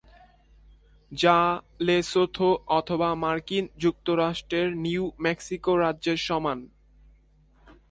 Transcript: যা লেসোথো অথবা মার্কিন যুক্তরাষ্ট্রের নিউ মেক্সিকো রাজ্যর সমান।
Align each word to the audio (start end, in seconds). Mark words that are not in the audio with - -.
যা 1.11 1.37
লেসোথো 1.79 2.49
অথবা 2.77 3.09
মার্কিন 3.15 3.65
যুক্তরাষ্ট্রের 3.77 4.67
নিউ 4.75 5.03
মেক্সিকো 5.19 5.73
রাজ্যর 5.77 6.17
সমান। 6.27 6.59